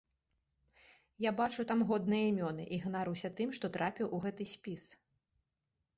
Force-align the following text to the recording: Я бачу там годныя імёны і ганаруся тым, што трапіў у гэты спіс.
Я 1.25 1.31
бачу 1.41 1.65
там 1.73 1.83
годныя 1.91 2.31
імёны 2.31 2.63
і 2.77 2.81
ганаруся 2.85 3.29
тым, 3.41 3.49
што 3.59 3.65
трапіў 3.77 4.07
у 4.19 4.25
гэты 4.25 4.43
спіс. 4.57 4.83